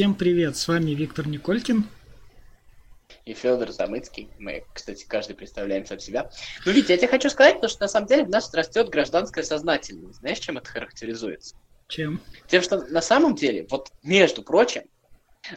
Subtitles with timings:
[0.00, 1.84] Всем привет, с вами Виктор Николькин.
[3.26, 4.30] И Федор Замыцкий.
[4.38, 6.30] Мы, кстати, каждый представляем сам себя.
[6.64, 10.20] Ну, Витя, я тебе хочу сказать, что на самом деле в нас растет гражданская сознательность.
[10.20, 11.54] Знаешь, чем это характеризуется?
[11.86, 12.18] Чем?
[12.48, 14.84] Тем, что на самом деле, вот между прочим,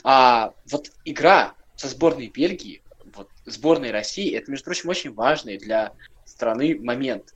[0.03, 2.81] а, вот игра со сборной Бельгии,
[3.15, 5.93] вот сборной России, это, между прочим, очень важный для
[6.25, 7.33] страны момент.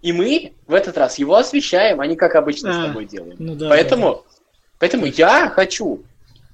[0.00, 3.36] И мы в этот раз его освещаем, а не как обычно а, с тобой делаем.
[3.38, 4.40] Ну да, поэтому, да.
[4.78, 6.02] поэтому я хочу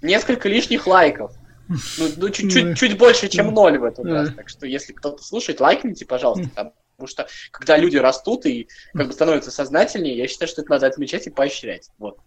[0.02, 1.33] несколько лишних лайков.
[1.69, 4.34] Ну, ну чуть-чуть чуть больше, чем ноль в этот раз.
[4.34, 6.73] Так что, если кто-то слушает, лайкните, пожалуйста.
[6.97, 10.87] Потому что, когда люди растут и как бы становятся сознательнее, я считаю, что это надо
[10.87, 11.88] отмечать и поощрять.
[11.98, 12.19] Вот.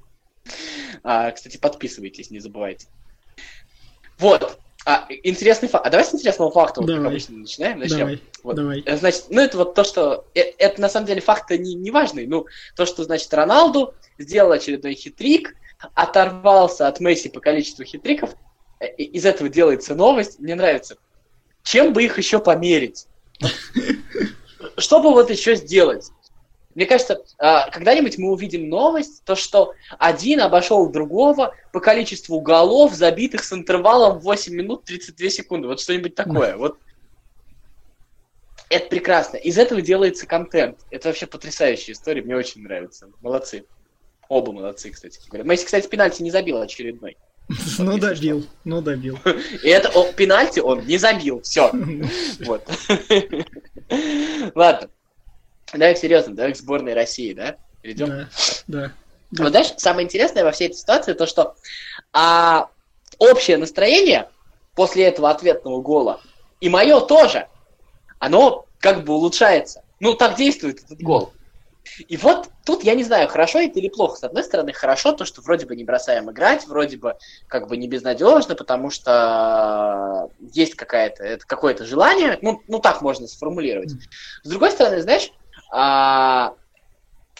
[1.03, 2.87] А, кстати, подписывайтесь, не забывайте.
[4.17, 4.57] Вот.
[4.85, 5.85] А, интересный факт.
[5.85, 7.79] А давай с интересного факта, вот, как обычно начинаем.
[7.79, 7.99] Начнем.
[7.99, 8.21] Давай.
[8.43, 8.55] Вот.
[8.55, 8.83] Давай.
[8.97, 10.25] Значит, ну это вот то, что...
[10.33, 12.27] Это, это на самом деле факт не, не важный.
[12.27, 15.55] Ну, то, что, значит, Роналду сделал очередной хитрик,
[15.93, 18.35] оторвался от Месси по количеству хитриков,
[18.79, 20.97] э, из этого делается новость, мне нравится.
[21.63, 23.07] Чем бы их еще померить?
[24.77, 26.09] Что бы вот еще сделать?
[26.75, 32.93] Мне кажется, а, когда-нибудь мы увидим новость, то что один обошел другого по количеству голов,
[32.93, 35.69] забитых с интервалом 8 минут 32 секунды.
[35.69, 36.57] Вот что-нибудь такое.
[36.57, 36.77] Вот
[38.69, 39.37] это прекрасно.
[39.37, 40.79] Из этого делается контент.
[40.89, 43.09] Это вообще потрясающая история, мне очень нравится.
[43.21, 43.65] Молодцы.
[44.29, 45.43] Оба молодцы, кстати говоря.
[45.43, 47.17] Месси, кстати, пенальти не забил очередной.
[47.77, 49.19] Ну добил, ну добил.
[49.63, 51.71] И это о, пенальти он не забил, все.
[52.45, 52.67] Вот.
[54.55, 54.89] Ладно.
[55.73, 57.57] Давай серьезно, давай к сборной России, да?
[57.81, 58.07] Перейдем?
[58.07, 58.29] Да,
[58.67, 58.91] да.
[59.37, 61.55] Вот знаешь, самое интересное во всей этой ситуации то, что
[62.13, 62.69] а,
[63.17, 64.29] общее настроение
[64.75, 66.21] после этого ответного гола,
[66.61, 67.47] и мое тоже,
[68.19, 69.83] оно как бы улучшается.
[69.99, 71.33] Ну, так действует этот гол.
[72.07, 74.17] И вот тут я не знаю, хорошо это или плохо.
[74.17, 77.77] С одной стороны, хорошо то, что вроде бы не бросаем играть, вроде бы как бы
[77.77, 83.91] не безнадежно, потому что есть какая-то, какое-то желание, ну, ну так можно сформулировать.
[84.43, 85.31] С другой стороны, знаешь,
[85.71, 86.53] а,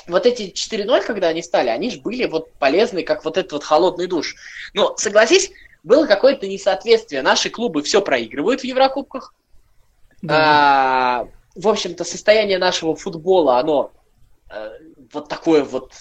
[0.08, 3.64] вот эти 4-0, когда они стали, они же были вот полезны, как вот этот вот
[3.64, 4.36] холодный душ.
[4.74, 5.52] Но, согласись,
[5.84, 7.22] было какое-то несоответствие.
[7.22, 9.34] Наши клубы все проигрывают в Еврокубках.
[10.22, 10.36] Да.
[10.38, 13.92] А, в общем-то, состояние нашего футбола, оно
[15.12, 15.94] вот такое вот,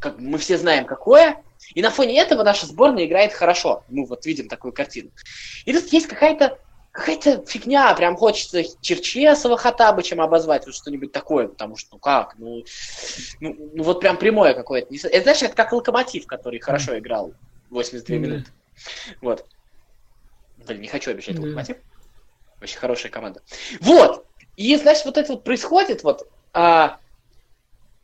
[0.00, 1.42] как мы все знаем какое,
[1.74, 3.84] и на фоне этого наша сборная играет хорошо.
[3.88, 5.10] Мы вот видим такую картину.
[5.64, 6.58] И тут есть какая-то
[6.92, 12.64] какая-то фигня, прям хочется Черчесова Хатабычем обозвать, вот что-нибудь такое, потому что, ну как, ну,
[13.40, 14.92] ну, ну вот прям прямое какое-то.
[14.92, 17.34] Это, знаешь, это как Локомотив, который хорошо играл
[17.70, 18.50] 82 mm минуты.
[19.20, 19.46] Вот.
[20.66, 21.76] Блин, не хочу обещать mm Локомотив.
[22.60, 23.42] Очень хорошая команда.
[23.80, 24.26] Вот!
[24.56, 26.98] И, знаешь, вот это вот происходит, вот, а,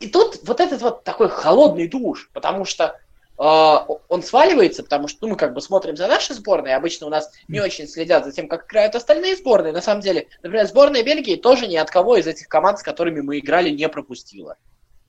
[0.00, 2.99] и тут вот этот вот такой холодный душ, потому что
[3.38, 7.10] э, он сваливается, потому что ну, мы как бы смотрим за наши сборные, обычно у
[7.10, 9.72] нас не очень следят за тем, как играют остальные сборные.
[9.72, 13.21] На самом деле, например, сборная Бельгии тоже ни от кого из этих команд, с которыми
[13.21, 14.56] мы играли, не пропустила.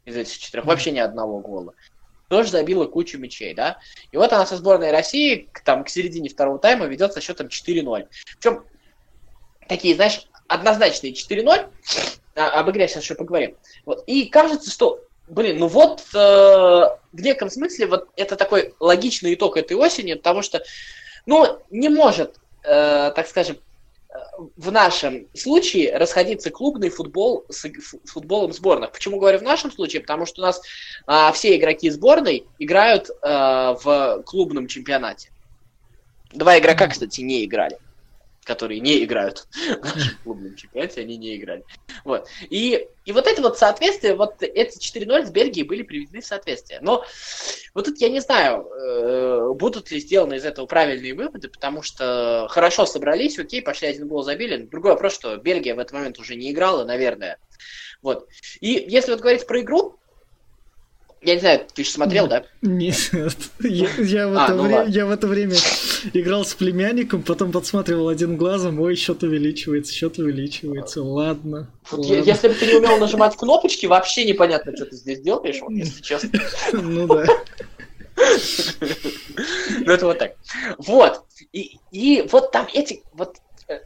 [0.05, 0.65] Из этих четырех.
[0.65, 1.73] Вообще ни одного гола.
[2.27, 3.77] Тоже забила кучу мячей, да.
[4.11, 8.07] И вот она со сборной России там, к середине второго тайма ведет со счетом 4-0.
[8.39, 8.63] Причем
[9.67, 11.69] такие, знаешь, однозначные 4-0.
[12.35, 13.55] А, об игре сейчас еще поговорим.
[13.85, 14.03] Вот.
[14.07, 19.55] И кажется, что, блин, ну вот э, в неком смысле вот это такой логичный итог
[19.55, 20.61] этой осени, потому что,
[21.25, 23.55] ну, не может, э, так скажем,
[24.09, 24.17] э,
[24.57, 27.65] в нашем случае расходиться клубный футбол с
[28.03, 28.91] футболом сборных.
[28.91, 30.01] Почему говорю в нашем случае?
[30.01, 30.61] Потому что у нас
[31.07, 35.29] а, все игроки сборной играют а, в клубном чемпионате.
[36.33, 37.77] Два игрока, кстати, не играли
[38.45, 39.47] которые не играют
[39.81, 41.65] в нашем клубном чемпионате, они не играли.
[42.05, 42.27] Вот.
[42.49, 46.79] И, и вот это вот соответствие, вот эти 4-0 с Бельгии были приведены в соответствие.
[46.81, 47.03] Но
[47.73, 52.47] вот тут я не знаю, э, будут ли сделаны из этого правильные выводы, потому что
[52.49, 54.57] хорошо собрались, окей, пошли один гол забили.
[54.57, 57.39] Другой вопрос, что Бельгия в этот момент уже не играла, наверное.
[58.01, 58.27] Вот.
[58.61, 59.99] И если вот говорить про игру,
[61.25, 62.43] я не знаю, ты же смотрел, да?
[62.61, 63.11] Нет,
[63.61, 65.55] я, я, в, а, это ну вре- я в это время
[66.13, 71.69] играл с племянником, потом подсматривал один глазом, ой, счет увеличивается, счет увеличивается, ладно.
[71.91, 72.03] ладно.
[72.03, 76.01] Если бы ты не умел нажимать кнопочки, вообще непонятно, что ты здесь делаешь, вот, если
[76.01, 76.29] честно.
[76.73, 77.25] Ну да.
[79.85, 80.35] Ну это вот так.
[80.77, 81.21] Вот.
[81.51, 83.37] И, и вот там эти, вот
[83.67, 83.79] э,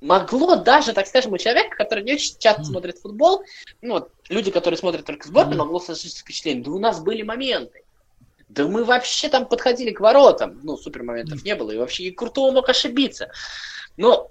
[0.00, 3.42] могло даже, так скажем, у человека, который не очень часто смотрит футбол,
[3.82, 7.82] ну, вот, люди, которые смотрят только сборную, могло сложиться впечатление, да у нас были моменты.
[8.48, 10.60] Да мы вообще там подходили к воротам.
[10.62, 11.70] Ну, супер моментов не было.
[11.70, 13.30] И вообще и Куртова мог ошибиться.
[13.98, 14.30] Но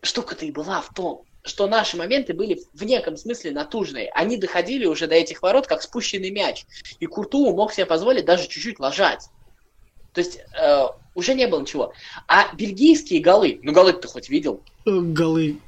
[0.00, 4.10] штука-то и была в том, что наши моменты были в неком смысле натужные.
[4.10, 6.64] Они доходили уже до этих ворот, как спущенный мяч.
[7.00, 9.28] И Курту мог себе позволить даже чуть-чуть ложать.
[10.14, 11.92] То есть э, уже не было ничего.
[12.28, 14.62] А бельгийские голы, ну голы ты хоть видел?
[14.84, 15.58] Голы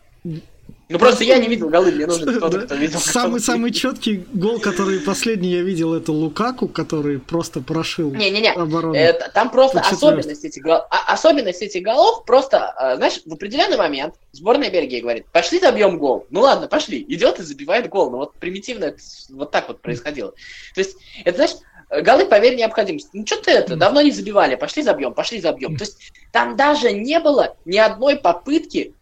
[0.89, 2.99] ну просто я не видел голы, мне нужен кто-то, кто видел.
[2.99, 8.41] Самый самый четкий гол, который последний я видел, это Лукаку, который просто прошил не, не,
[8.41, 8.53] не.
[8.53, 8.95] оборону.
[8.95, 13.77] Это, там просто особенность этих голов, а, особенность этих голов просто, а, знаешь, в определенный
[13.77, 16.27] момент сборная Бельгии говорит, пошли забьем гол.
[16.31, 17.05] Ну ладно, пошли.
[17.09, 18.11] Идет и забивает гол.
[18.11, 18.99] Ну вот примитивно это
[19.31, 20.33] вот так вот происходило.
[20.75, 23.11] То есть, это знаешь, голы по мере необходимости.
[23.13, 25.77] Ну что ты это, давно не забивали, пошли забьем, пошли забьем.
[25.77, 28.95] То есть там даже не было ни одной попытки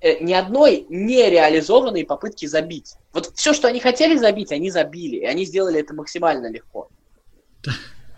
[0.00, 2.94] ни одной нереализованной попытки забить.
[3.12, 5.16] Вот все, что они хотели забить, они забили.
[5.16, 6.88] И они сделали это максимально легко.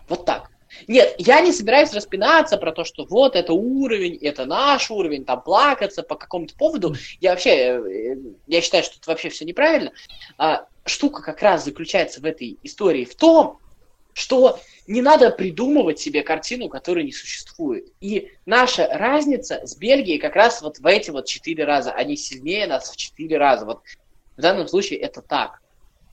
[0.08, 0.50] Вот так.
[0.86, 5.42] Нет, я не собираюсь распинаться про то, что вот это уровень, это наш уровень, там
[5.42, 6.94] плакаться по какому-то поводу.
[7.20, 8.16] Я вообще, э,
[8.46, 9.92] я считаю, что это вообще все неправильно.
[10.38, 13.58] А, штука как раз заключается в этой истории в том,
[14.12, 14.60] что
[14.90, 17.92] не надо придумывать себе картину, которая не существует.
[18.00, 21.92] И наша разница с Бельгией как раз вот в эти вот четыре раза.
[21.92, 23.66] Они сильнее нас в четыре раза.
[23.66, 23.82] Вот
[24.36, 25.62] в данном случае это так.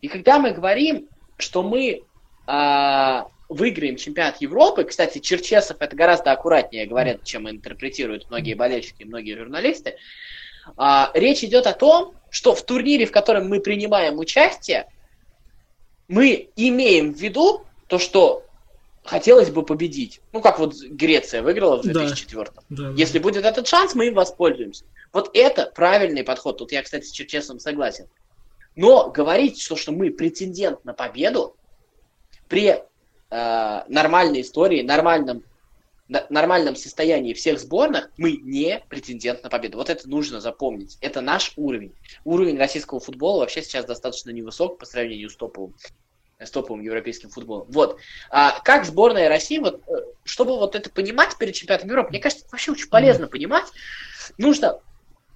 [0.02, 1.08] И когда мы говорим,
[1.40, 2.04] что мы
[2.46, 9.36] э, выиграем чемпионат Европы, кстати, Черчесов это гораздо аккуратнее говорят, чем интерпретируют многие болельщики многие
[9.40, 9.96] журналисты,
[10.78, 14.88] э, речь идет о том, что в турнире, в котором мы принимаем участие,
[16.08, 18.44] мы имеем в виду то, что
[19.08, 20.22] хотелось бы победить.
[20.34, 24.14] Ну, как вот Греция выиграла в 2004 да, да, Если будет этот шанс, мы им
[24.14, 24.86] воспользуемся.
[25.14, 26.58] Вот это правильный подход.
[26.58, 28.08] Тут я, кстати, с Черчесом согласен.
[28.76, 31.56] Но говорить, что, что мы претендент на победу
[32.48, 32.84] при
[33.30, 35.44] э, нормальной истории, нормальном,
[36.30, 39.78] нормальном состоянии всех сборных, мы не претендент на победу.
[39.78, 40.98] Вот это нужно запомнить.
[41.02, 41.94] Это наш уровень.
[42.24, 45.74] Уровень российского футбола вообще сейчас достаточно невысок по сравнению с топовым
[46.40, 47.68] с топовым европейским футболом.
[47.70, 48.00] Вот.
[48.30, 49.94] А как сборная России, вот, э,
[50.24, 53.66] чтобы вот это понимать перед чемпионатом Европы, мне кажется, это вообще очень полезно понимать.
[54.38, 54.80] Нужно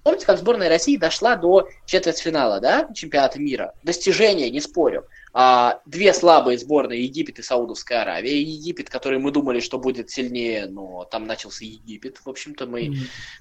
[0.02, 3.72] Помните, как сборная России дошла до четвертьфинала, да, чемпионата мира?
[3.84, 5.06] Достижение, не спорю.
[5.32, 8.42] А, две слабые сборные, Египет и Саудовская Аравия.
[8.42, 12.18] Египет, который мы думали, что будет сильнее, но там начался Египет.
[12.24, 12.94] В общем-то, мы mm.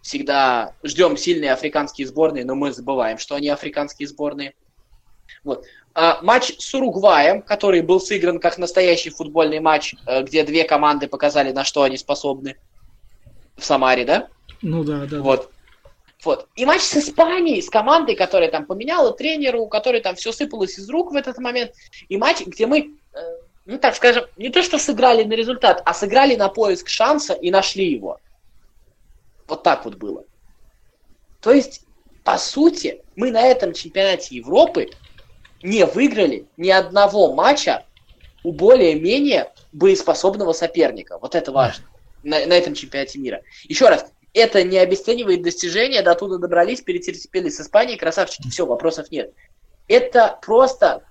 [0.03, 4.53] всегда ждем сильные африканские сборные, но мы забываем, что они африканские сборные.
[5.43, 5.65] Вот.
[5.93, 11.07] А, матч с Уругваем, который был сыгран как настоящий футбольный матч, э, где две команды
[11.07, 12.55] показали, на что они способны.
[13.57, 14.27] В Самаре, да?
[14.61, 15.21] Ну да, да.
[15.21, 15.51] Вот.
[16.23, 16.47] Вот.
[16.55, 20.77] И матч с Испанией, с командой, которая там поменяла тренера, у которой там все сыпалось
[20.77, 21.73] из рук в этот момент.
[22.09, 23.19] И матч, где мы, э,
[23.65, 27.51] ну так скажем, не то что сыграли на результат, а сыграли на поиск шанса и
[27.51, 28.19] нашли его.
[29.47, 30.23] Вот так вот было.
[31.41, 31.81] То есть,
[32.23, 34.91] по сути, мы на этом чемпионате Европы
[35.63, 37.85] не выиграли ни одного матча
[38.43, 41.17] у более-менее боеспособного соперника.
[41.19, 41.85] Вот это важно
[42.23, 43.41] на, на этом чемпионате мира.
[43.63, 49.11] Еще раз, это не обесценивает достижения, до туда добрались, перетерпели с Испанией, красавчики, все, вопросов
[49.11, 49.33] нет.
[49.87, 51.03] Это просто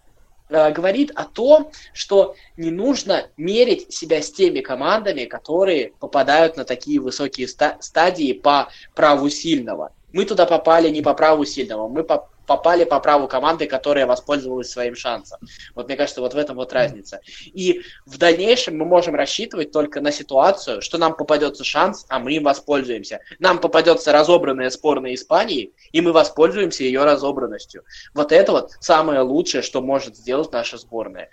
[0.49, 6.65] э, говорит о том, что не нужно мерить себя с теми командами, которые попадают на
[6.65, 9.93] такие высокие ста- стадии по праву сильного.
[10.13, 14.69] Мы туда попали не по праву сильного, мы по попали по праву команды, которая воспользовалась
[14.69, 15.39] своим шансом.
[15.77, 17.21] Вот мне кажется, вот в этом вот разница.
[17.45, 22.33] И в дальнейшем мы можем рассчитывать только на ситуацию, что нам попадется шанс, а мы
[22.33, 23.21] им воспользуемся.
[23.39, 27.85] Нам попадется разобранная спорная Испании, и мы воспользуемся ее разобранностью.
[28.15, 31.31] Вот это вот самое лучшее, что может сделать наша сборная.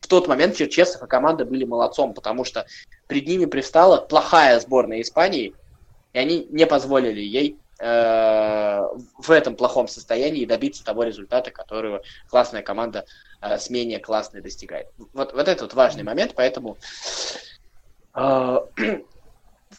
[0.00, 2.66] В тот момент Черчесов и команда были молодцом, потому что
[3.06, 5.54] перед ними пристала плохая сборная Испании,
[6.12, 12.62] и они не позволили ей в этом плохом состоянии и добиться того результата, которого классная
[12.62, 13.04] команда
[13.42, 14.86] э, с менее классной достигает.
[15.12, 16.78] Вот, вот это вот важный момент, поэтому
[18.14, 18.58] э,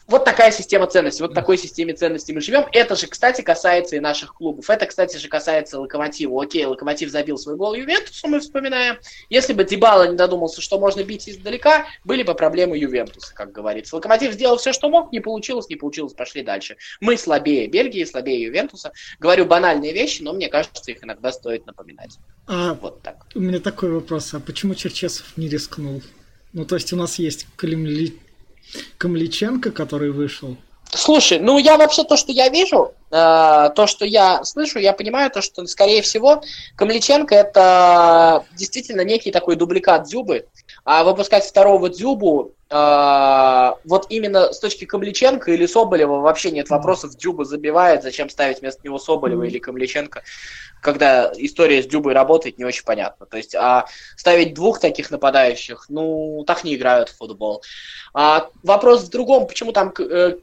[0.06, 2.66] вот такая система ценностей, вот такой системе ценностей мы живем.
[2.72, 4.68] Это же, кстати, касается и наших клубов.
[4.70, 6.42] Это, кстати же, касается Локомотива.
[6.42, 8.98] Окей, Локомотив забил свой гол Ювентусу, мы вспоминаем.
[9.28, 13.96] Если бы Дебала не додумался, что можно бить издалека, были бы проблемы Ювентуса, как говорится.
[13.96, 16.76] Локомотив сделал все, что мог, не получилось, не получилось, пошли дальше.
[17.00, 18.92] Мы слабее Бельгии, слабее Ювентуса.
[19.18, 22.18] Говорю банальные вещи, но мне кажется, их иногда стоит напоминать.
[22.46, 23.26] А, вот так.
[23.34, 26.02] У меня такой вопрос, а почему Черчесов не рискнул?
[26.52, 28.18] Ну, то есть у нас есть Калимли
[28.98, 30.56] Камличенко, который вышел.
[30.92, 35.40] Слушай, ну я вообще то, что я вижу, то, что я слышу, я понимаю то,
[35.40, 36.42] что, скорее всего,
[36.76, 40.46] Камличенко это действительно некий такой дубликат Дзюбы,
[40.84, 47.14] а выпускать второго Дзюбу э, вот именно с точки Камличенко или Соболева вообще нет вопросов.
[47.16, 50.22] Дзюба забивает, зачем ставить вместо него Соболева или Камличенко,
[50.80, 53.26] когда история с Дзюбой работает, не очень понятно.
[53.26, 53.86] То есть, а
[54.16, 57.62] ставить двух таких нападающих, ну, так не играют в футбол.
[58.14, 60.38] А, вопрос в другом, почему там э,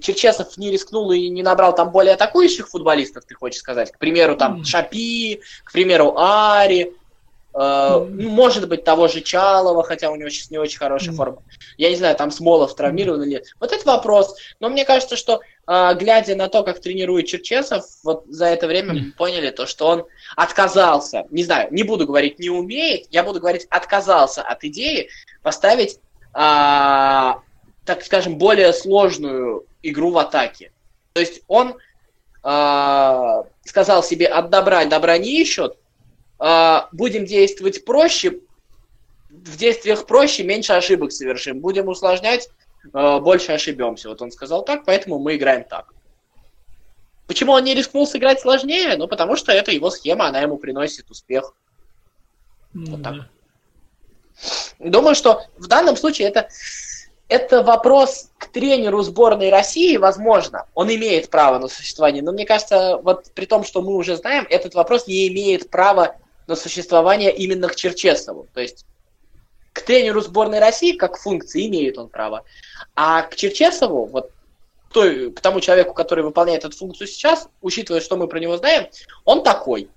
[0.00, 3.90] Черчесов не рискнул и не набрал там более атакующих футболистов, ты хочешь сказать?
[3.90, 4.64] К примеру, там mm.
[4.64, 6.92] Шапи, к примеру, Ари,
[7.52, 8.28] э, mm.
[8.28, 11.16] может быть, того же Чалова, хотя у него сейчас не очень хорошая mm.
[11.16, 11.42] форма.
[11.76, 13.24] Я не знаю, там Смолов травмирован mm.
[13.24, 13.46] или нет.
[13.58, 14.36] Вот это вопрос.
[14.60, 18.94] Но мне кажется, что э, глядя на то, как тренирует Черчесов, вот за это время
[18.94, 18.98] mm.
[18.98, 20.04] мы поняли то, что он
[20.36, 25.08] отказался, не знаю, не буду говорить не умеет, я буду говорить отказался от идеи
[25.42, 25.98] поставить
[26.32, 27.32] э,
[27.84, 30.72] так скажем, более сложную игру в атаке.
[31.12, 31.76] То есть он
[32.42, 35.76] э, сказал себе, от добра добра не ищут,
[36.40, 38.40] э, будем действовать проще,
[39.30, 42.48] в действиях проще, меньше ошибок совершим, будем усложнять,
[42.92, 44.08] э, больше ошибемся.
[44.08, 45.92] Вот он сказал так, поэтому мы играем так.
[47.26, 48.96] Почему он не рискнул сыграть сложнее?
[48.96, 51.54] Ну, потому что это его схема, она ему приносит успех.
[52.74, 52.90] Mm-hmm.
[52.90, 53.14] Вот так.
[54.78, 56.48] Думаю, что в данном случае это
[57.28, 62.98] это вопрос к тренеру сборной России, возможно, он имеет право на существование, но мне кажется,
[62.98, 66.16] вот при том, что мы уже знаем, этот вопрос не имеет права
[66.46, 68.46] на существование именно к Черчесову.
[68.52, 68.84] То есть
[69.72, 72.44] к тренеру сборной России как функции имеет он право,
[72.94, 74.30] а к Черчесову, вот
[74.92, 78.88] той, к тому человеку, который выполняет эту функцию сейчас, учитывая, что мы про него знаем,
[79.24, 79.88] он такой.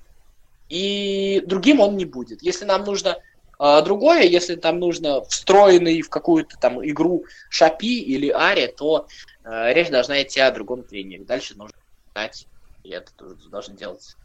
[0.69, 2.41] И другим он не будет.
[2.41, 3.17] Если нам нужно
[3.59, 9.07] а другое, если там нужно встроенный в какую-то там игру Шапи или Ари, то
[9.43, 11.23] э, речь должна идти о другом тренере.
[11.23, 11.77] Дальше нужно
[12.13, 12.47] знать,
[12.83, 14.15] и это тоже должны делать,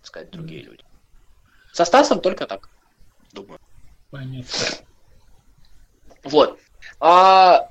[0.00, 0.84] так сказать, другие люди.
[1.72, 2.68] Со Стасом только так,
[3.32, 3.58] думаю.
[4.10, 4.52] Понятно.
[6.22, 6.58] Вот.
[7.00, 7.70] А,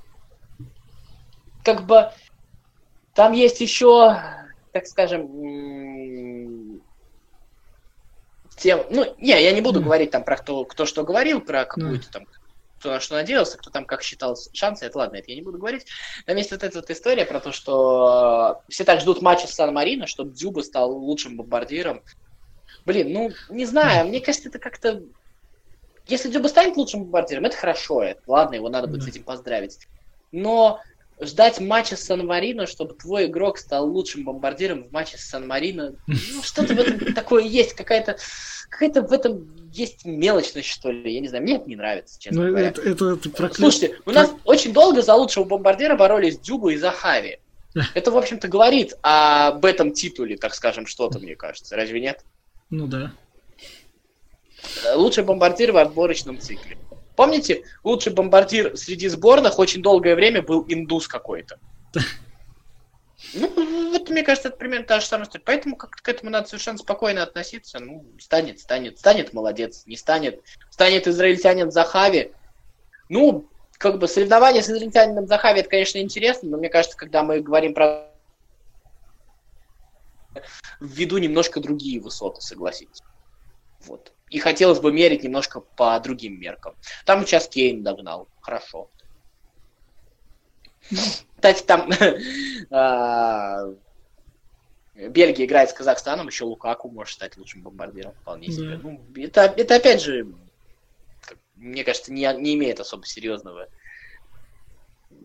[1.64, 2.12] как бы
[3.14, 4.18] там есть еще,
[4.72, 5.28] так скажем,
[8.66, 9.84] тем, ну, не, я не буду mm.
[9.84, 12.12] говорить там про кто, кто что говорил, про какую-то mm.
[12.12, 12.26] там
[12.80, 15.60] кто на что надеялся, кто там как считал шансы, это ладно, это я не буду
[15.60, 15.86] говорить.
[16.26, 20.08] Там есть вот эта вот история про то, что все так ждут матча с Сан-Марино,
[20.08, 22.02] чтобы Дзюба стал лучшим бомбардиром.
[22.86, 25.04] Блин, ну, не знаю, мне кажется, это как-то...
[26.08, 29.78] Если Дзюба станет лучшим бомбардиром, это хорошо, это, ладно, его надо будет с этим поздравить.
[30.32, 30.82] Но
[31.22, 36.44] ждать матча с Сан-Марино, чтобы твой игрок стал лучшим бомбардиром в матче с Сан-Марино, ну,
[36.44, 38.18] что-то в этом такое есть, какая-то
[38.76, 41.14] какая-то в этом есть мелочность, что ли.
[41.14, 42.68] Я не знаю, мне это не нравится, честно ну, говоря.
[42.68, 43.56] Это, это, это проклят...
[43.56, 47.40] Слушайте, у нас очень долго за лучшего бомбардира боролись Дюба и Захави.
[47.94, 51.76] Это, в общем-то, говорит об этом титуле, так скажем, что-то, мне кажется.
[51.76, 52.24] Разве нет?
[52.70, 53.12] Ну да.
[54.96, 56.78] Лучший бомбардир в отборочном цикле.
[57.18, 61.60] Помните, лучший бомбардир среди сборных очень долгое время был индус какой-то.
[63.34, 65.44] Ну, вот мне кажется, это примерно та же самая история.
[65.46, 67.80] Поэтому как к этому надо совершенно спокойно относиться.
[67.80, 69.84] Ну, станет, станет, станет, молодец.
[69.86, 72.34] Не станет, станет израильтянин Захави.
[73.10, 77.42] Ну, как бы соревнование с израильтянином Захави, это, конечно, интересно, но мне кажется, когда мы
[77.42, 78.12] говорим про
[80.80, 83.02] в виду немножко другие высоты, согласитесь.
[83.86, 84.12] Вот.
[84.30, 86.76] И хотелось бы мерить немножко по другим меркам.
[87.06, 88.28] Там сейчас Кейн догнал.
[88.42, 88.90] Хорошо.
[90.90, 91.90] Кстати, там
[92.72, 93.66] а,
[94.96, 98.80] Бельгия играет с Казахстаном, еще Лукаку может стать лучшим бомбардиром вполне себе.
[98.82, 100.28] Ну, это, это опять же,
[101.56, 103.68] мне кажется, не, не имеет особо серьезного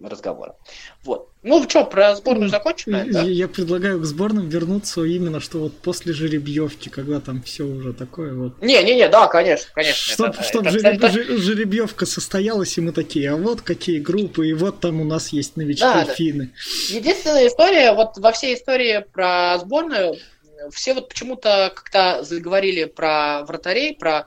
[0.09, 0.57] разговора.
[1.05, 1.29] Вот.
[1.43, 2.95] Ну, что, про сборную закончим?
[2.95, 3.23] Я, да?
[3.23, 8.35] я предлагаю к сборным вернуться именно, что вот после жеребьевки, когда там все уже такое
[8.35, 8.61] вот.
[8.63, 10.13] Не-не-не, да, конечно, конечно.
[10.13, 11.37] Чтоб, это, чтоб это, жереб, это...
[11.39, 15.57] жеребьевка состоялась, и мы такие, а вот какие группы, и вот там у нас есть
[15.57, 16.47] новички да, финны.
[16.47, 16.97] Да.
[16.97, 20.17] Единственная история, вот во всей истории про сборную,
[20.71, 24.27] все вот почему-то как-то заговорили про вратарей, про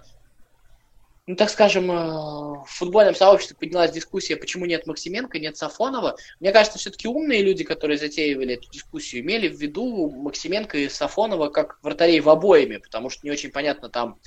[1.26, 6.18] ну, так скажем, э, в футбольном сообществе поднялась дискуссия, почему нет Максименко, нет Сафонова.
[6.42, 11.48] Мне кажется, все-таки умные люди, которые затеивали эту дискуссию, имели в виду Максименко и Сафонова
[11.50, 14.20] как вратарей в обоими, потому что не очень понятно там,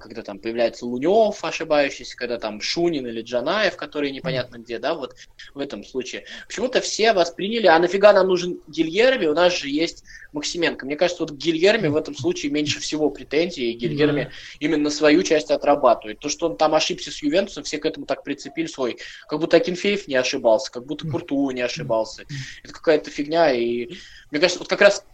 [0.00, 5.16] когда там появляется Лунев, ошибающийся, когда там Шунин или Джанаев, который непонятно где, да, вот
[5.54, 6.24] в этом случае.
[6.46, 10.86] Почему-то все восприняли, а нафига нам нужен Гильерми, у нас же есть Максименко.
[10.86, 14.30] Мне кажется, вот Гильерми в этом случае меньше всего претензий, и Гильерми да.
[14.60, 16.18] именно свою часть отрабатывает.
[16.20, 19.56] То, что он там ошибся с Ювентусом, все к этому так прицепили свой, как будто
[19.56, 22.24] Акинфеев не ошибался, как будто Курту не ошибался.
[22.62, 23.90] Это какая-то фигня, и
[24.30, 25.04] мне кажется, вот как раз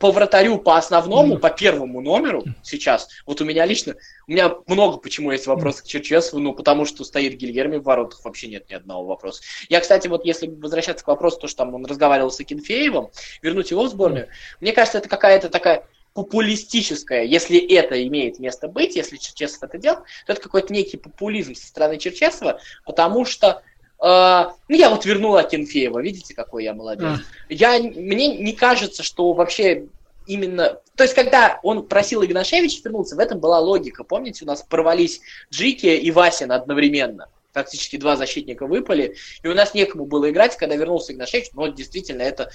[0.00, 3.94] по вратарю, по основному, по первому номеру сейчас, вот у меня лично,
[4.26, 8.24] у меня много почему есть вопросов к Черчесову, ну, потому что стоит Гильерми в воротах,
[8.24, 9.42] вообще нет ни одного вопроса.
[9.68, 13.10] Я, кстати, вот если возвращаться к вопросу, то, что там он разговаривал с Акинфеевым,
[13.42, 14.28] вернуть его в сборную,
[14.60, 19.98] мне кажется, это какая-то такая популистическая, если это имеет место быть, если Черчесов это делал,
[20.26, 23.62] то это какой-то некий популизм со стороны Черчесова, потому что
[24.02, 27.18] Uh, ну, я вот вернул Акинфеева, видите, какой я молодец.
[27.50, 29.88] Я, мне не кажется, что вообще
[30.26, 30.78] именно...
[30.96, 34.04] То есть, когда он просил Игнашевича вернуться, в этом была логика.
[34.04, 37.26] Помните, у нас порвались Джики и Васин одновременно.
[37.52, 41.48] Фактически два защитника выпали, и у нас некому было играть, когда вернулся Игнашевич.
[41.52, 42.50] Но действительно, это,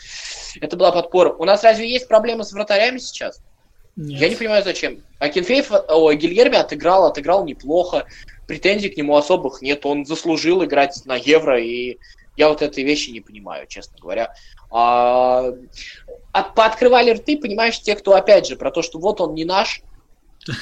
[0.62, 1.34] это была подпора.
[1.34, 3.42] У нас разве есть проблемы с вратарями сейчас?
[3.98, 4.22] Нет.
[4.22, 5.04] Я не понимаю, зачем.
[5.20, 8.06] А Кенфеев, о, Гильерми отыграл, отыграл неплохо
[8.48, 9.86] претензий к нему особых нет.
[9.86, 11.98] Он заслужил играть на Евро, и
[12.38, 14.34] я вот этой вещи не понимаю, честно говоря.
[14.72, 15.54] А,
[16.32, 19.82] от, пооткрывали рты, понимаешь, те, кто, опять же, про то, что вот он не наш.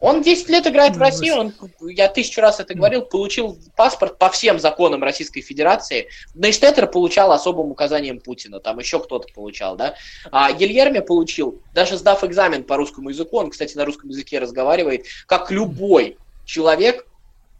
[0.00, 4.28] Он 10 лет играет в России, он, я тысячу раз это говорил, получил паспорт по
[4.28, 6.08] всем законам Российской Федерации.
[6.34, 9.94] Нейштеттер получал особым указанием Путина, там еще кто-то получал, да.
[10.30, 15.06] А Гильерме получил, даже сдав экзамен по русскому языку, он, кстати, на русском языке разговаривает,
[15.26, 17.06] как любой человек,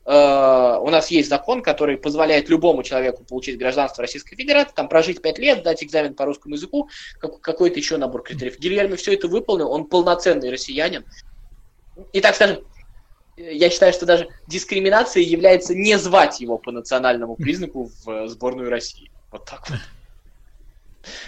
[0.07, 5.21] э, у нас есть закон, который позволяет любому человеку получить гражданство Российской Федерации, там прожить
[5.21, 6.88] 5 лет, дать экзамен по русскому языку,
[7.19, 8.59] как, какой-то еще набор критериев.
[8.59, 11.05] Гильерми все это выполнил, он полноценный россиянин.
[12.14, 12.64] И так скажем,
[13.37, 19.11] я считаю, что даже дискриминацией является не звать его по национальному признаку в сборную России.
[19.31, 19.78] Вот так вот.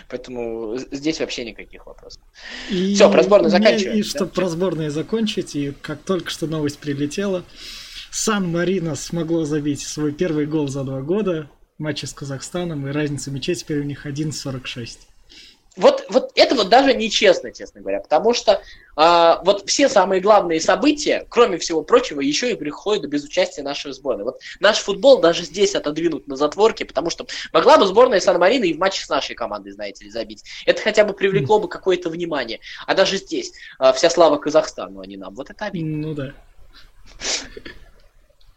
[0.09, 2.23] Поэтому здесь вообще никаких вопросов.
[2.71, 3.99] И Все, про сборную заканчиваем.
[3.99, 7.45] И, чтобы про сборную закончить, и как только что новость прилетела,
[8.11, 13.31] Сан-Марино смогло забить свой первый гол за два года в матче с Казахстаном, и разница
[13.31, 14.99] мячей теперь у них 1.46
[15.79, 18.63] вот, вот это вот даже нечестно, честно говоря, потому что
[18.97, 23.93] э, вот все самые главные события, кроме всего прочего, еще и приходят без участия нашей
[23.93, 24.25] сборной.
[24.25, 28.73] Вот наш футбол даже здесь отодвинут на затворке, потому что могла бы сборная Сан-Марина и
[28.73, 30.45] в матче с нашей командой, знаете ли, забить.
[30.65, 32.61] Это хотя бы привлекло бы какое-то внимание.
[32.87, 35.35] А даже здесь э, вся слава Казахстану, а не нам.
[35.35, 36.09] Вот это обидно.
[36.09, 36.35] Ну да.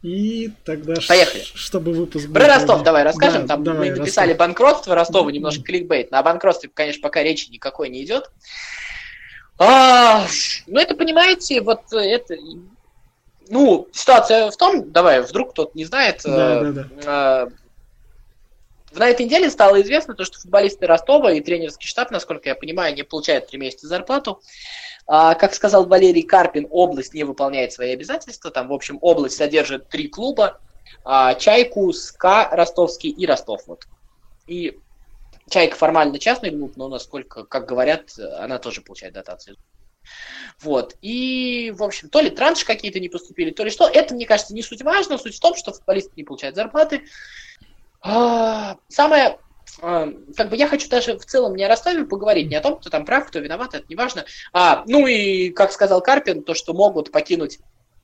[0.01, 1.43] И тогда, Поехали.
[1.53, 2.33] чтобы выпуск был...
[2.33, 3.43] Про Ростов давай расскажем.
[3.43, 4.39] Да, Там давай, мы написали Ростов.
[4.39, 6.09] банкротство Ростова, немножко кликбейт.
[6.09, 8.31] На банкротстве, конечно, пока речи никакой не идет.
[9.59, 10.25] А,
[10.65, 12.35] ну, это, понимаете, вот это...
[13.47, 17.43] Ну, ситуация в том, давай, вдруг кто-то не знает, да, э, да, да.
[17.43, 22.55] Э, на этой неделе стало известно, то, что футболисты Ростова и тренерский штаб, насколько я
[22.55, 24.41] понимаю, не получают три месяца зарплату.
[25.05, 28.51] Как сказал Валерий Карпин, область не выполняет свои обязательства.
[28.51, 30.59] Там, в общем, область содержит три клуба.
[31.03, 33.61] А, Чайку, СКА Ростовский и Ростов.
[33.67, 33.87] Вот.
[34.47, 34.77] И
[35.49, 39.57] Чайка формально частный клуб, но насколько, как говорят, она тоже получает дотацию.
[40.61, 40.95] Вот.
[41.01, 43.87] И, в общем, то ли транши какие-то не поступили, то ли что.
[43.87, 45.17] Это, мне кажется, не суть важно.
[45.17, 47.03] Суть в том, что футболисты не получают зарплаты.
[48.01, 49.39] А, самое а,
[49.79, 52.89] как бы я хочу даже в целом не о Ростове поговорить, не о том, кто
[52.89, 54.25] там прав, кто виноват, это не важно.
[54.53, 57.59] А, ну и, как сказал Карпин, то, что могут покинуть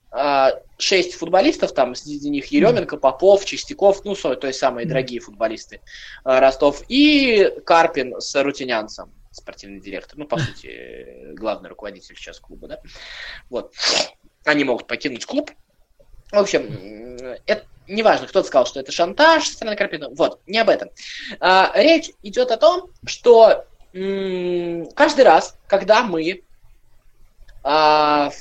[0.10, 5.82] а, шесть футболистов, там среди них Еременко, Попов, Чистяков, ну, то есть самые дорогие футболисты
[6.24, 12.68] а, Ростов, и Карпин с Рутинянцем, спортивный директор, ну, по сути, главный руководитель сейчас клуба,
[12.68, 12.80] да.
[13.50, 13.74] Вот.
[14.46, 15.52] Они могут покинуть клуб.
[16.32, 20.10] В общем, это неважно, кто-то сказал, что это шантаж со стороны Карпина.
[20.10, 20.90] Вот, не об этом.
[21.40, 26.44] А, речь идет о том, что м- каждый раз, когда мы
[27.64, 28.32] а,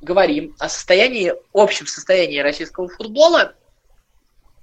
[0.00, 3.54] говорим о состоянии, общем состоянии российского футбола,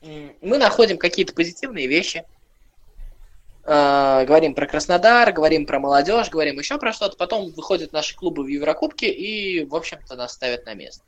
[0.01, 2.25] мы находим какие-то позитивные вещи.
[3.65, 8.43] Uh, говорим про Краснодар, говорим про молодежь, говорим еще про что-то, потом выходят наши клубы
[8.43, 11.05] в Еврокубке и, в общем-то, нас ставят на место.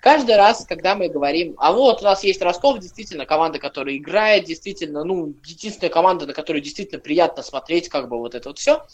[0.00, 4.44] Каждый раз, когда мы говорим, а вот у нас есть Ростов, действительно команда, которая играет,
[4.44, 8.84] действительно, ну, единственная команда, на которую действительно приятно смотреть, как бы вот это вот все,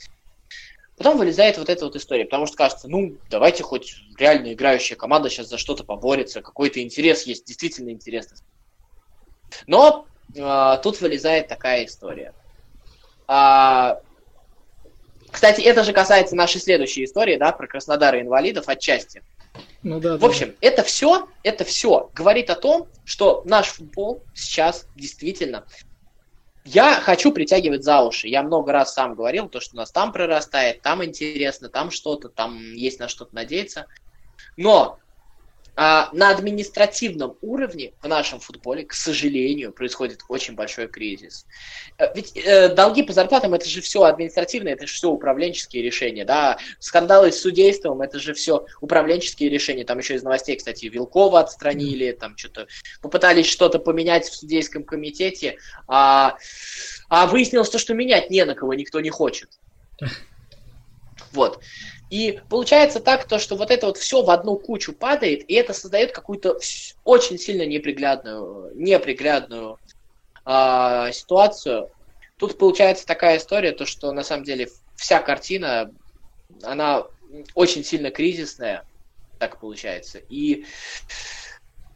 [0.96, 5.30] потом вылезает вот эта вот история, потому что кажется, ну, давайте хоть реально играющая команда
[5.30, 8.36] сейчас за что-то поборется, какой-то интерес есть, действительно интересно.
[9.66, 12.34] Но э, тут вылезает такая история.
[13.26, 13.98] А,
[15.30, 19.22] Кстати, это же касается нашей следующей истории, да, про Краснодар и инвалидов отчасти.
[19.82, 20.54] Ну, да, в общем, да.
[20.60, 25.66] это все, это все говорит о том, что наш футбол сейчас действительно
[26.64, 28.28] я хочу притягивать за уши.
[28.28, 32.28] Я много раз сам говорил, то, что у нас там прорастает, там интересно, там что-то,
[32.28, 33.86] там есть на что-то надеяться.
[34.56, 34.98] Но
[35.76, 41.46] а, на административном уровне в нашем футболе, к сожалению, происходит очень большой кризис.
[41.98, 46.24] Э, ведь э, долги по зарплатам это же все административное, это же все управленческие решения,
[46.24, 46.58] да.
[46.78, 49.84] Скандалы с судейством это же все управленческие решения.
[49.84, 52.66] Там еще из новостей, кстати, Вилкова отстранили, там что-то
[53.00, 55.56] попытались что-то поменять в судейском комитете,
[55.86, 56.36] а,
[57.08, 59.50] а выяснилось то, что менять не на кого никто не хочет.
[61.32, 61.60] Вот.
[62.10, 65.72] И получается так, то, что вот это вот все в одну кучу падает, и это
[65.72, 66.58] создает какую-то
[67.04, 69.78] очень сильно неприглядную, неприглядную
[70.44, 71.90] э, ситуацию.
[72.36, 75.92] Тут получается такая история, то, что на самом деле вся картина,
[76.62, 77.04] она
[77.54, 78.84] очень сильно кризисная,
[79.38, 80.18] так получается.
[80.28, 80.66] И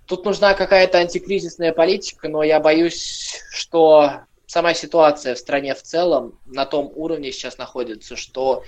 [0.07, 6.39] тут нужна какая-то антикризисная политика, но я боюсь, что сама ситуация в стране в целом
[6.47, 8.63] на том уровне сейчас находится, что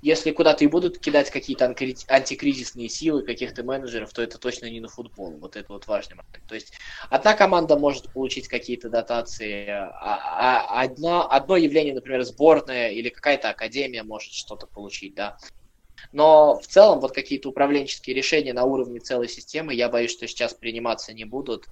[0.00, 4.88] если куда-то и будут кидать какие-то антикризисные силы каких-то менеджеров, то это точно не на
[4.88, 5.38] футбол.
[5.38, 6.46] Вот это вот важный момент.
[6.46, 6.72] То есть
[7.10, 13.50] одна команда может получить какие-то дотации, а, а одна, одно явление, например, сборная или какая-то
[13.50, 15.36] академия может что-то получить, да.
[16.12, 20.54] Но в целом вот какие-то управленческие решения на уровне целой системы, я боюсь, что сейчас
[20.54, 21.66] приниматься не будут.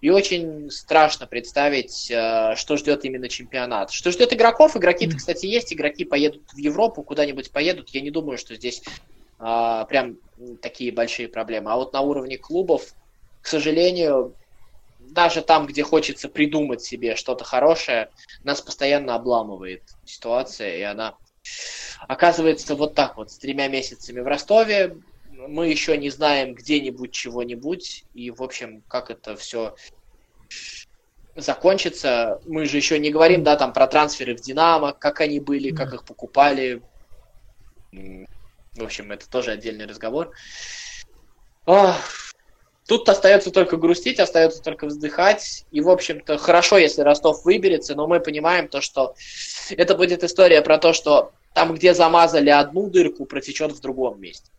[0.00, 3.90] И очень страшно представить, э, что ждет именно чемпионат.
[3.90, 4.76] Что ждет игроков?
[4.76, 5.72] Игроки-то, кстати, есть.
[5.72, 7.88] Игроки поедут в Европу, куда-нибудь поедут.
[7.90, 8.82] Я не думаю, что здесь
[9.38, 10.18] а, прям
[10.60, 11.72] такие большие проблемы.
[11.72, 12.94] А вот на уровне клубов,
[13.40, 14.36] к сожалению,
[15.00, 18.10] даже там, где хочется придумать себе что-то хорошее,
[18.44, 21.16] нас постоянно обламывает ситуация, и она
[22.08, 24.96] Оказывается, вот так вот, с тремя месяцами в Ростове,
[25.30, 29.74] мы еще не знаем где-нибудь чего-нибудь, и, в общем, как это все
[31.34, 32.40] закончится.
[32.44, 35.94] Мы же еще не говорим, да, там про трансферы в Динамо, как они были, как
[35.94, 36.82] их покупали.
[37.92, 40.30] В общем, это тоже отдельный разговор.
[42.86, 45.64] Тут остается только грустить, остается только вздыхать.
[45.70, 49.14] И, в общем-то, хорошо, если Ростов выберется, но мы понимаем то, что
[49.70, 54.50] это будет история про то, что там, где замазали одну дырку, протечет в другом месте.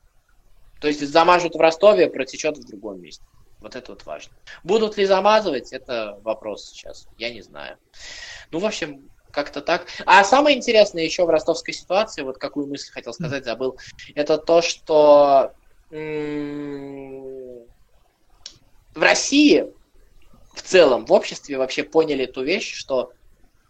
[0.79, 3.23] То есть замажут в Ростове, протечет в другом месте.
[3.61, 4.33] Вот это вот важно.
[4.63, 7.07] Будут ли замазывать, это вопрос сейчас.
[7.17, 7.77] Я не знаю.
[8.51, 9.87] Ну, в общем, как-то так.
[10.05, 13.77] А самое интересное еще в ростовской ситуации, вот какую мысль хотел сказать, забыл,
[14.13, 15.53] это то, что
[15.89, 17.65] в
[18.95, 19.73] России
[20.53, 23.11] в целом, в обществе вообще поняли ту вещь, что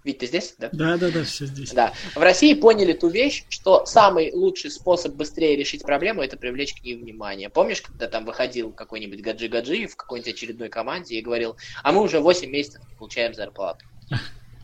[0.03, 0.69] Вить, ты здесь, да?
[0.73, 1.71] Да, да, да, все здесь.
[1.71, 1.93] Да.
[2.13, 6.83] В России поняли ту вещь, что самый лучший способ быстрее решить проблему это привлечь к
[6.83, 7.49] ней внимание.
[7.49, 12.19] Помнишь, когда там выходил какой-нибудь Гаджи-Гаджи в какой-нибудь очередной команде и говорил, а мы уже
[12.19, 13.85] 8 месяцев получаем зарплату.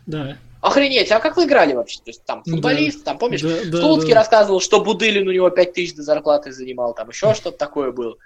[0.06, 0.38] Да.
[0.62, 2.00] Охренеть, а как вы играли вообще?
[2.00, 3.06] То есть там футболист, да.
[3.06, 4.20] там помнишь, да, да, Стулцкий да.
[4.20, 8.18] рассказывал, что Будылин у него 5 тысяч до зарплаты занимал, там еще что-то такое было.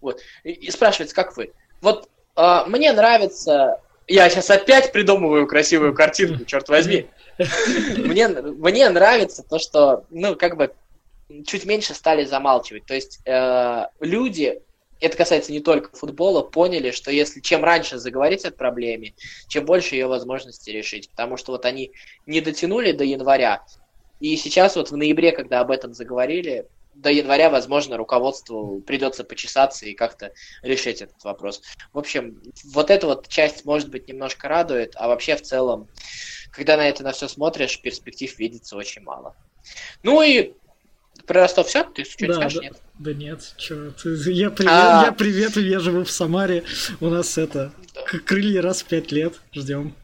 [0.00, 0.20] Вот.
[0.44, 1.52] И, и спрашивается, как вы?
[1.82, 7.06] Вот э, мне нравится я сейчас опять придумываю красивую картинку, черт возьми.
[7.96, 10.72] Мне, мне нравится то, что, ну, как бы,
[11.46, 12.86] чуть меньше стали замалчивать.
[12.86, 14.60] То есть э, люди,
[15.00, 19.14] это касается не только футбола, поняли, что если чем раньше заговорить о проблеме,
[19.48, 21.10] чем больше ее возможности решить.
[21.10, 21.92] Потому что вот они
[22.26, 23.62] не дотянули до января,
[24.20, 29.86] и сейчас вот в ноябре, когда об этом заговорили, до января, возможно, руководству придется почесаться
[29.86, 31.62] и как-то решить этот вопрос.
[31.92, 32.40] В общем,
[32.72, 35.88] вот эта вот часть, может быть, немножко радует, а вообще в целом,
[36.50, 39.36] когда на это на все смотришь, перспектив видится очень мало.
[40.02, 40.52] Ну и
[41.26, 41.84] про Ростов все?
[41.84, 42.58] Ты что-то да, скажешь?
[42.58, 42.76] Да, нет?
[42.98, 45.04] Да нет, чё, ты, я, привет, а...
[45.06, 46.64] я привет, я живу в Самаре,
[47.00, 47.72] у нас это,
[48.26, 49.94] крылья раз в пять лет, ждем.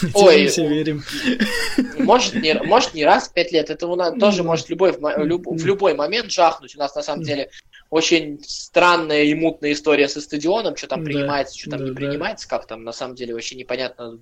[0.14, 1.02] Ой, все верим.
[1.98, 5.24] Может не, может не раз в пять лет, это у нас тоже может любой, в,
[5.24, 6.74] люб, в любой момент жахнуть.
[6.76, 7.50] У нас на самом деле
[7.90, 11.96] очень странная и мутная история со стадионом, что там принимается, что там да, не да.
[11.96, 14.18] принимается, как там на самом деле вообще непонятно,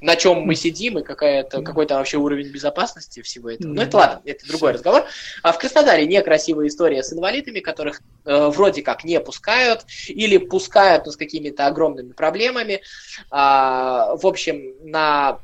[0.00, 3.72] на чем мы сидим и какая-то, какой там вообще уровень безопасности всего этого.
[3.72, 5.04] Ну это ладно, это другой разговор.
[5.42, 11.06] А в Краснодаре некрасивая история с инвалидами, которых э, вроде как не пускают или пускают,
[11.06, 12.82] но с какими-то огромными проблемами.
[13.30, 15.40] А, в общем, на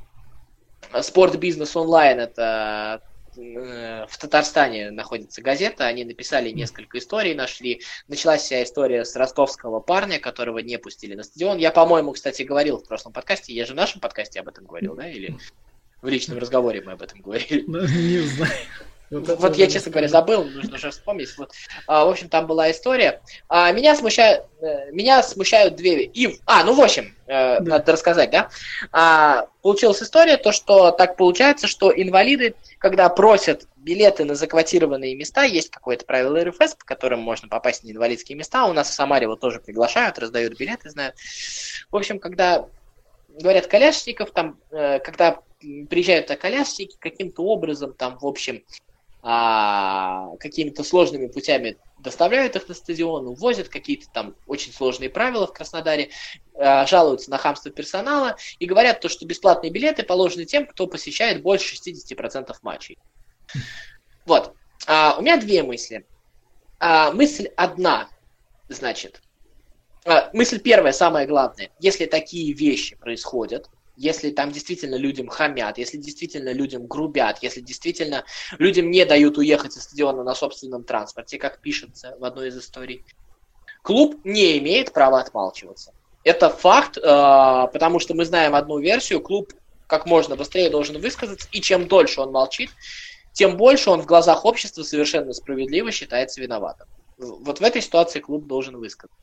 [1.00, 3.00] Спорт Бизнес онлайн это
[3.34, 7.82] в Татарстане находится газета, они написали несколько историй, нашли.
[8.08, 11.58] Началась вся история с ростовского парня, которого не пустили на стадион.
[11.58, 14.94] Я, по-моему, кстати, говорил в прошлом подкасте, я же в нашем подкасте об этом говорил,
[14.94, 15.36] да, или...
[16.02, 17.62] В личном разговоре мы об этом говорили.
[17.68, 18.52] Ну, не знаю.
[19.12, 21.36] Вот, вот я, честно говоря, забыл, нужно же вспомнить.
[21.36, 21.52] Вот,
[21.86, 23.20] а, в общем, там была история.
[23.46, 26.04] А, меня, смущают, э, меня смущают две...
[26.04, 27.60] И, а, ну, в общем, э, да.
[27.60, 28.48] надо рассказать, да?
[28.90, 35.42] А, получилась история, то, что так получается, что инвалиды, когда просят билеты на заквотированные места,
[35.42, 38.64] есть какое-то правило РФС, по которым можно попасть на инвалидские места.
[38.64, 41.16] У нас в Самаре вот тоже приглашают, раздают билеты, знают.
[41.90, 42.66] В общем, когда
[43.28, 45.40] говорят колясочников, там, э, когда
[45.90, 48.62] приезжают колясочники, каким-то образом там, в общем,
[49.22, 55.52] а, какими-то сложными путями доставляют их на стадион, увозят какие-то там очень сложные правила в
[55.52, 56.10] Краснодаре,
[56.56, 61.42] а, жалуются на хамство персонала и говорят то, что бесплатные билеты положены тем, кто посещает
[61.42, 62.98] больше 60% матчей.
[64.26, 64.54] Вот.
[64.86, 66.04] А, у меня две мысли.
[66.80, 68.08] А, мысль одна,
[68.68, 69.22] значит.
[70.04, 71.70] А, мысль первая, самая главная.
[71.78, 78.24] Если такие вещи происходят, если там действительно людям хамят, если действительно людям грубят, если действительно
[78.58, 83.04] людям не дают уехать со стадиона на собственном транспорте, как пишется в одной из историй,
[83.82, 85.92] клуб не имеет права отмалчиваться.
[86.24, 89.52] Это факт, э, потому что мы знаем одну версию, клуб
[89.86, 92.70] как можно быстрее должен высказаться, и чем дольше он молчит,
[93.32, 96.86] тем больше он в глазах общества совершенно справедливо считается виноватым.
[97.18, 99.18] Вот в этой ситуации клуб должен высказаться.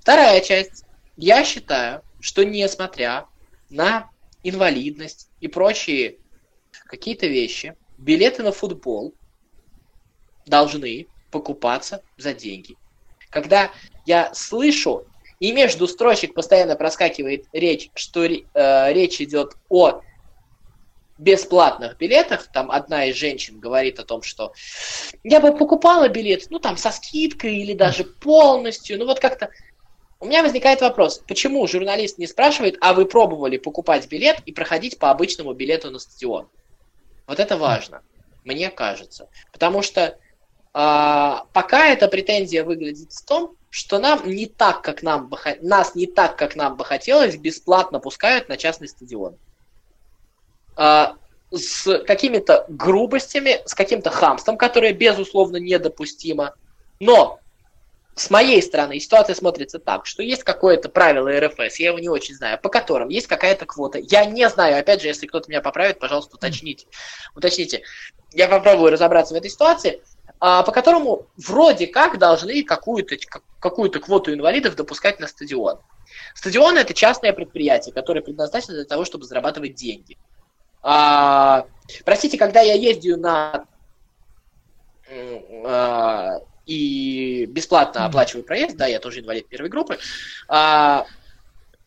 [0.00, 0.84] Вторая часть.
[1.16, 3.26] Я считаю, что несмотря
[3.70, 4.10] на
[4.42, 6.18] инвалидность и прочие
[6.86, 9.14] какие-то вещи, билеты на футбол
[10.46, 12.76] должны покупаться за деньги.
[13.30, 13.70] Когда
[14.04, 15.04] я слышу,
[15.40, 20.00] и между строчек постоянно проскакивает речь, что э, речь идет о
[21.18, 24.52] бесплатных билетах, там одна из женщин говорит о том, что
[25.24, 29.50] я бы покупала билет, ну там со скидкой или даже полностью, ну вот как-то
[30.18, 34.98] у меня возникает вопрос, почему журналист не спрашивает, а вы пробовали покупать билет и проходить
[34.98, 36.48] по обычному билету на стадион?
[37.26, 38.02] Вот это важно,
[38.44, 39.28] мне кажется.
[39.52, 40.18] Потому что
[40.72, 45.94] а, пока эта претензия выглядит в том, что нам не так, как нам бы, нас
[45.94, 49.36] не так, как нам бы хотелось, бесплатно пускают на частный стадион.
[50.76, 51.16] А,
[51.50, 56.54] с какими-то грубостями, с каким-то хамством, которое, безусловно, недопустимо.
[57.00, 57.40] Но
[58.16, 62.34] с моей стороны ситуация смотрится так, что есть какое-то правило РФС, я его не очень
[62.34, 63.98] знаю, по которым есть какая-то квота.
[63.98, 66.86] Я не знаю, опять же, если кто-то меня поправит, пожалуйста, уточните.
[67.34, 67.82] Уточните.
[68.32, 70.02] Я попробую разобраться в этой ситуации,
[70.40, 73.16] а, по которому вроде как должны какую-то
[73.60, 75.78] какую квоту инвалидов допускать на стадион.
[76.34, 80.16] Стадион это частное предприятие, которое предназначено для того, чтобы зарабатывать деньги.
[80.82, 81.66] А,
[82.06, 83.66] простите, когда я ездил на
[85.66, 89.98] а, и бесплатно оплачиваю проезд, да, я тоже инвалид первой группы,
[90.48, 91.06] а,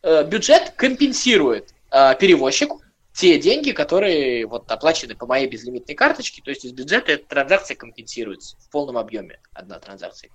[0.02, 6.50] а, бюджет компенсирует а, перевозчику те деньги, которые вот оплачены по моей безлимитной карточке, то
[6.50, 10.30] есть из бюджета эта транзакция компенсируется в полном объеме, одна транзакция.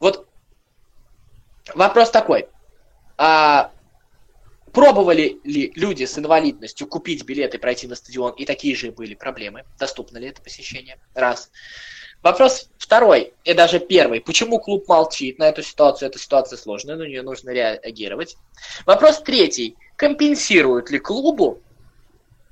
[0.00, 0.26] Вот
[1.74, 2.48] вопрос такой.
[3.16, 3.72] А,
[4.72, 9.64] пробовали ли люди с инвалидностью купить билеты, пройти на стадион, и такие же были проблемы?
[9.78, 10.98] Доступно ли это посещение?
[11.14, 11.50] Раз.
[12.24, 14.22] Вопрос второй, и даже первый.
[14.22, 16.08] Почему клуб молчит на эту ситуацию?
[16.08, 18.38] Эта ситуация сложная, на нее нужно реагировать.
[18.86, 19.76] Вопрос третий.
[19.96, 21.60] Компенсируют ли клубу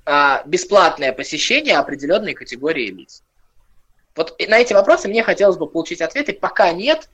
[0.05, 3.23] а, бесплатное посещение определенной категории лиц?
[4.15, 6.35] Вот на эти вопросы мне хотелось бы получить ответы.
[6.35, 7.09] Пока нет,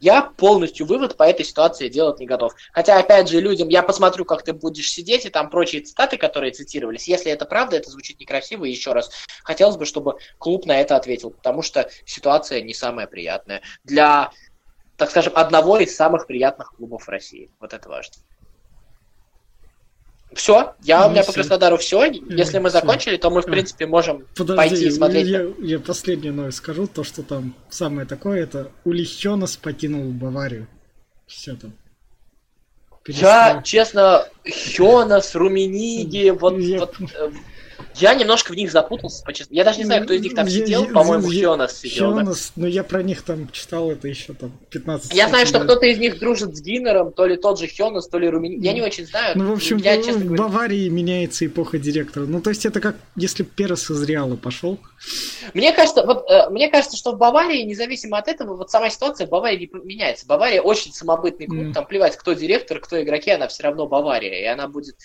[0.00, 2.54] я полностью вывод по этой ситуации делать не готов.
[2.72, 6.52] Хотя, опять же, людям, я посмотрю, как ты будешь сидеть, и там прочие цитаты, которые
[6.52, 7.08] цитировались.
[7.08, 8.64] Если это правда, это звучит некрасиво.
[8.64, 9.10] И еще раз,
[9.42, 13.62] хотелось бы, чтобы клуб на это ответил, потому что ситуация не самая приятная.
[13.84, 14.30] Для,
[14.96, 17.50] так скажем, одного из самых приятных клубов России.
[17.60, 18.14] Вот это важно.
[20.34, 21.28] Все, я, ну, у меня все.
[21.28, 22.04] по Краснодару все.
[22.04, 25.26] Если мы закончили, то мы, в принципе, можем Подожди, пойти и смотреть.
[25.26, 30.68] Я, я последнее новость скажу, то, что там самое такое, это Улих Хёнас покинул Баварию.
[31.26, 31.72] Все там.
[33.06, 37.30] Я, честно, Хёнас, Румениги, вот, вот э,
[37.98, 39.48] я немножко в них запутался, почему.
[39.50, 42.12] Я даже не знаю, кто из них там сидел, по-моему, Хионас сидел.
[42.12, 42.62] Хионас, да?
[42.62, 45.98] ну я про них там читал это еще там 15 Я знаю, что кто-то из
[45.98, 48.64] них дружит с Гиннером, то ли тот же Хионас, то ли Румини.
[48.64, 49.36] Я не очень знаю.
[49.36, 52.24] Ну, в общем, я, честно в Баварии меняется эпоха директора.
[52.24, 54.78] Ну, то есть это как если Перес из Реала пошел.
[55.54, 59.26] Мне кажется, вот, э, мне кажется, что в Баварии, независимо от этого, вот сама ситуация
[59.26, 60.26] в Баварии не меняется.
[60.26, 61.72] Бавария очень самобытный клуб, mm.
[61.72, 64.96] там плевать, кто директор, кто игроки, она все равно Бавария, и она будет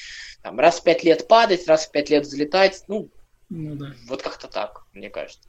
[0.41, 3.10] там, раз в пять лет падать, раз в пять лет взлетать, ну,
[3.49, 3.93] ну да.
[4.08, 5.47] вот как-то так, мне кажется.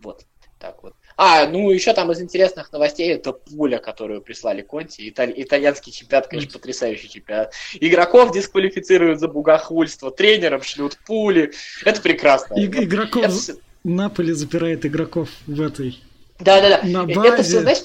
[0.00, 0.24] Вот.
[0.58, 0.94] Так вот.
[1.20, 5.08] А, ну еще там из интересных новостей это пуля, которую прислали Конти.
[5.08, 5.34] Италь...
[5.34, 7.52] Итальянский чемпионат, конечно, потрясающий чемпионат.
[7.74, 11.52] Игроков дисквалифицируют за богохульство, тренерам шлют пули.
[11.84, 12.54] Это прекрасно.
[12.54, 13.24] И- игроков...
[13.24, 13.58] Это...
[13.82, 16.00] Наполи запирает игроков в этой...
[16.38, 16.86] Да-да-да.
[16.86, 17.28] На базе.
[17.28, 17.78] Это все, знаешь,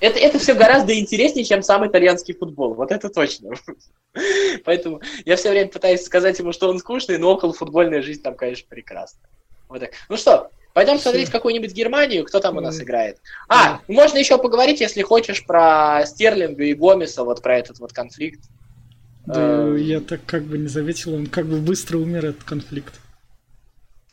[0.00, 2.72] это, это все гораздо интереснее, чем сам итальянский футбол.
[2.72, 3.50] Вот это точно.
[4.64, 8.34] Поэтому я все время пытаюсь сказать ему, что он скучный, но около футбольная жизнь там,
[8.36, 9.20] конечно, прекрасна.
[9.68, 9.90] Вот так.
[10.08, 13.18] Ну что, пойдем смотреть какую-нибудь Германию, кто там у нас играет.
[13.48, 18.40] А, можно еще поговорить, если хочешь, про Стерлинга и Гомеса, вот про этот вот конфликт.
[19.24, 23.00] Да, э, я так как бы не заметил, он как бы быстро умер, этот конфликт.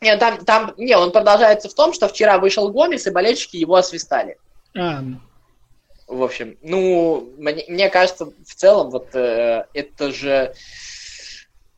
[0.00, 3.74] Не, там, там, не, он продолжается в том, что вчера вышел Гомес, и болельщики его
[3.74, 4.38] освистали.
[4.76, 5.02] А.
[6.06, 10.52] В общем, ну, мне, мне кажется, в целом, вот э, это же э,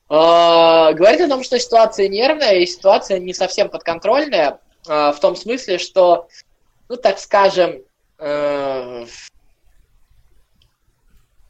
[0.09, 5.79] говорит о том, что ситуация нервная, и ситуация не совсем подконтрольная, э, в том смысле,
[5.79, 6.29] что,
[6.88, 7.83] ну, так скажем,
[8.18, 9.07] э,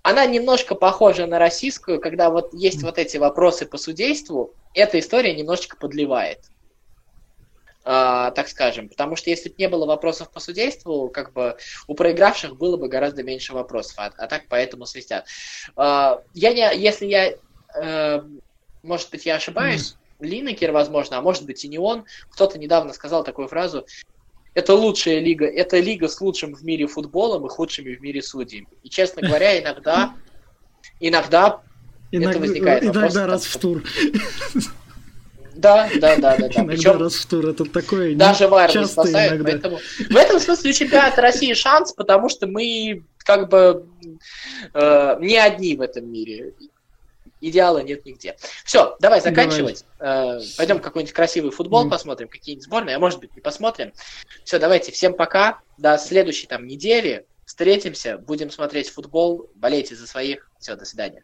[0.04, 5.34] она немножко похожа на российскую, когда вот есть вот эти вопросы по судейству, эта история
[5.34, 6.40] немножечко подливает.
[7.84, 8.88] Uh, так скажем.
[8.88, 12.88] Потому что если бы не было вопросов по судейству, как бы у проигравших было бы
[12.88, 15.26] гораздо меньше вопросов, а, а так поэтому свистят.
[15.76, 17.34] Uh, я не, если я,
[17.78, 18.40] uh,
[18.82, 23.24] может быть, я ошибаюсь, Линекер, возможно, а может быть и не он, кто-то недавно сказал
[23.24, 23.86] такую фразу,
[24.54, 28.68] это лучшая лига, это лига с лучшим в мире футболом и худшими в мире судьями.
[28.82, 30.14] И, честно говоря, иногда,
[31.00, 31.60] иногда,
[32.12, 33.14] иногда это возникает иногда вопрос.
[33.14, 33.82] Иногда раз в тур.
[35.56, 36.36] Да, да, да, да.
[36.36, 36.46] да.
[36.46, 39.50] Иногда Причем раз в тур это такое Даже вар не спасает, иногда.
[39.52, 39.78] поэтому
[40.10, 43.86] в этом смысле у чемпионата России шанс, потому что мы как бы
[44.72, 46.54] э, не одни в этом мире.
[47.46, 48.36] Идеала нет нигде.
[48.64, 49.84] Все, давай заканчивать.
[49.98, 50.38] Давай.
[50.38, 51.90] Э, пойдем какой-нибудь красивый футбол mm.
[51.90, 53.92] посмотрим, какие-нибудь сборные, а может быть не посмотрим.
[54.44, 55.60] Все, давайте, всем пока.
[55.76, 57.26] До следующей там недели.
[57.44, 60.50] Встретимся, будем смотреть футбол, болейте за своих.
[60.58, 61.22] Все, до свидания.